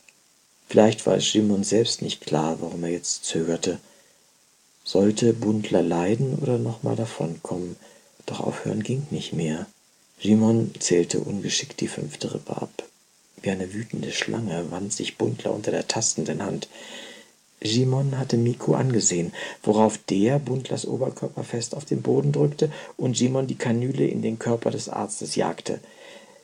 Vielleicht 0.67 1.05
war 1.05 1.17
es 1.17 1.31
Jimon 1.33 1.63
selbst 1.63 2.01
nicht 2.01 2.21
klar, 2.21 2.57
warum 2.61 2.83
er 2.83 2.91
jetzt 2.91 3.25
zögerte. 3.25 3.79
Sollte 4.83 5.33
Buntler 5.33 5.83
leiden 5.83 6.39
oder 6.41 6.57
nochmal 6.57 6.95
davonkommen? 6.95 7.75
Doch 8.25 8.39
aufhören 8.39 8.81
ging 8.81 9.05
nicht 9.11 9.33
mehr. 9.33 9.67
Simon 10.21 10.71
zählte 10.79 11.19
ungeschickt 11.19 11.81
die 11.81 11.87
fünfte 11.87 12.33
Rippe 12.33 12.55
ab. 12.55 12.83
Wie 13.41 13.49
eine 13.49 13.73
wütende 13.73 14.11
Schlange 14.11 14.71
wand 14.71 14.93
sich 14.93 15.17
Buntler 15.17 15.51
unter 15.51 15.71
der 15.71 15.87
tastenden 15.87 16.43
Hand. 16.43 16.67
Simon 17.63 18.17
hatte 18.17 18.37
Miku 18.37 18.73
angesehen, 18.73 19.33
worauf 19.61 19.99
der 20.09 20.39
Buntlers 20.39 20.87
Oberkörper 20.87 21.43
fest 21.43 21.75
auf 21.75 21.85
den 21.85 22.01
Boden 22.01 22.31
drückte 22.31 22.71
und 22.97 23.15
Simon 23.15 23.45
die 23.45 23.55
Kanüle 23.55 24.07
in 24.07 24.21
den 24.21 24.39
Körper 24.39 24.71
des 24.71 24.89
Arztes 24.89 25.35
jagte. 25.35 25.79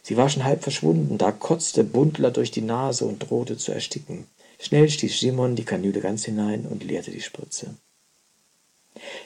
Sie 0.04 0.16
war 0.16 0.30
schon 0.30 0.44
halb 0.44 0.64
verschwunden, 0.64 1.18
da 1.18 1.32
kotzte 1.32 1.84
Buntler 1.84 2.32
durch 2.32 2.52
die 2.52 2.62
Nase 2.62 3.06
und 3.06 3.30
drohte 3.30 3.58
zu 3.58 3.72
ersticken. 3.72 4.26
Schnell 4.60 4.90
stieß 4.90 5.20
Simon 5.20 5.56
die 5.56 5.66
Kanüle 5.66 6.02
ganz 6.02 6.26
hinein 6.26 6.66
und 6.70 6.84
leerte 6.84 7.12
die 7.12 7.22
Spritze. 7.22 7.76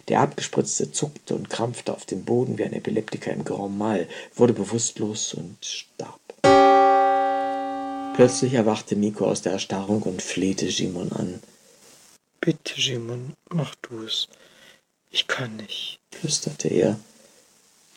Der 0.08 0.22
Abgespritzte 0.22 0.92
zuckte 0.92 1.36
und 1.36 1.50
krampfte 1.50 1.94
auf 1.94 2.06
dem 2.06 2.24
Boden 2.24 2.58
wie 2.58 2.64
ein 2.64 2.74
Epileptiker 2.74 3.32
im 3.32 3.46
Grand 3.46 3.78
Mal, 3.78 4.08
wurde 4.36 4.54
bewusstlos 4.54 5.34
und 5.34 5.58
starb. 5.62 6.20
Plötzlich 8.16 8.54
erwachte 8.54 8.96
Miko 8.96 9.26
aus 9.26 9.42
der 9.42 9.54
Erstarrung 9.54 10.02
und 10.04 10.22
flehte 10.22 10.70
Simon 10.70 11.12
an. 11.12 11.40
Bitte, 12.44 12.82
Simon, 12.82 13.36
mach 13.52 13.76
du 13.84 14.02
es. 14.02 14.28
Ich 15.12 15.28
kann 15.28 15.58
nicht, 15.58 16.00
flüsterte 16.10 16.70
er. 16.70 17.00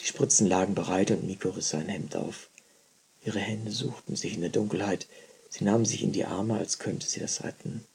Die 0.03 0.05
Spritzen 0.05 0.47
lagen 0.47 0.75
bereit 0.75 1.11
und 1.13 1.25
Miko 1.25 1.49
riss 1.49 1.71
sein 1.71 1.89
Hemd 1.89 2.15
auf. 2.15 2.51
Ihre 3.25 3.39
Hände 3.39 3.73
suchten 3.73 4.17
sich 4.17 4.35
in 4.35 4.43
der 4.43 4.51
Dunkelheit. 4.51 5.07
Sie 5.49 5.65
nahm 5.65 5.87
sich 5.87 6.03
in 6.03 6.13
die 6.13 6.27
Arme, 6.27 6.59
als 6.59 6.79
könnte 6.79 7.07
sie 7.07 7.21
das 7.21 7.43
retten. 7.43 7.87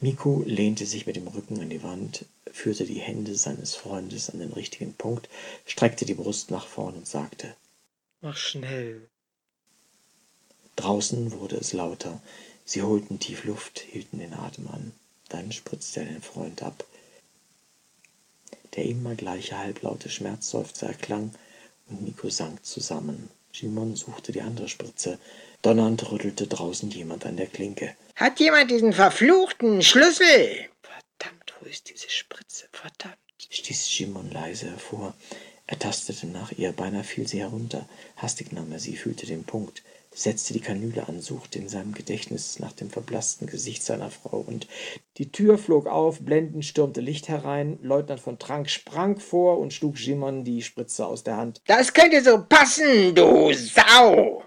Miko 0.00 0.42
lehnte 0.44 0.84
sich 0.84 1.06
mit 1.06 1.14
dem 1.14 1.28
Rücken 1.28 1.60
an 1.60 1.70
die 1.70 1.84
Wand, 1.84 2.24
führte 2.50 2.84
die 2.84 2.98
Hände 2.98 3.36
seines 3.36 3.76
Freundes 3.76 4.30
an 4.30 4.40
den 4.40 4.52
richtigen 4.52 4.94
Punkt, 4.94 5.28
streckte 5.64 6.06
die 6.06 6.14
Brust 6.14 6.50
nach 6.50 6.66
vorn 6.66 6.96
und 6.96 7.06
sagte 7.06 7.54
Mach 8.20 8.36
schnell. 8.36 9.08
Draußen 10.74 11.30
wurde 11.30 11.54
es 11.54 11.72
lauter. 11.72 12.20
Sie 12.64 12.82
holten 12.82 13.20
tief 13.20 13.44
Luft, 13.44 13.78
hielten 13.78 14.18
den 14.18 14.34
Atem 14.34 14.66
an. 14.66 14.92
Dann 15.30 15.52
spritzte 15.52 16.00
er 16.00 16.06
den 16.06 16.22
Freund 16.22 16.62
ab. 16.62 16.84
Der 18.76 18.84
immer 18.84 19.14
gleiche 19.14 19.58
halblaute 19.58 20.10
Schmerzseufzer 20.10 20.88
erklang 20.88 21.32
und 21.88 22.02
Nico 22.02 22.28
sank 22.28 22.64
zusammen. 22.64 23.30
Simon 23.52 23.96
suchte 23.96 24.32
die 24.32 24.42
andere 24.42 24.68
Spritze. 24.68 25.18
Donnernd 25.62 26.10
rüttelte 26.10 26.46
draußen 26.46 26.90
jemand 26.90 27.26
an 27.26 27.36
der 27.36 27.46
Klinke. 27.46 27.96
Hat 28.14 28.38
jemand 28.38 28.70
diesen 28.70 28.92
verfluchten 28.92 29.82
Schlüssel? 29.82 30.68
Verdammt, 30.82 31.54
wo 31.60 31.66
ist 31.66 31.90
diese 31.90 32.10
Spritze? 32.10 32.66
Verdammt, 32.72 33.16
stieß 33.38 33.88
Simon 33.88 34.30
leise 34.30 34.70
hervor. 34.70 35.14
Er 35.66 35.78
tastete 35.78 36.26
nach 36.26 36.52
ihr, 36.52 36.72
beinahe 36.72 37.04
fiel 37.04 37.28
sie 37.28 37.40
herunter. 37.40 37.88
Hastig 38.16 38.52
nahm 38.52 38.72
er 38.72 38.80
sie, 38.80 38.96
fühlte 38.96 39.26
den 39.26 39.44
Punkt 39.44 39.82
setzte 40.20 40.52
die 40.52 40.60
Kanüle 40.60 41.08
an, 41.08 41.20
suchte 41.20 41.58
in 41.58 41.68
seinem 41.68 41.92
Gedächtnis 41.92 42.58
nach 42.58 42.72
dem 42.72 42.90
verblaßten 42.90 43.46
Gesicht 43.46 43.82
seiner 43.82 44.10
Frau, 44.10 44.44
und 44.46 44.68
die 45.16 45.32
Tür 45.32 45.58
flog 45.58 45.86
auf, 45.86 46.20
blendend 46.20 46.64
stürmte 46.64 47.00
Licht 47.00 47.28
herein, 47.28 47.78
Leutnant 47.82 48.20
von 48.20 48.38
Trank 48.38 48.68
sprang 48.68 49.18
vor 49.18 49.58
und 49.58 49.72
schlug 49.72 49.98
Jimon 49.98 50.44
die 50.44 50.62
Spritze 50.62 51.06
aus 51.06 51.24
der 51.24 51.36
Hand. 51.36 51.62
Das 51.66 51.92
könnte 51.92 52.22
so 52.22 52.44
passen, 52.46 53.14
du 53.14 53.52
Sau! 53.52 54.42